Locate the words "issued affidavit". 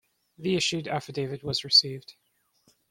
0.55-1.43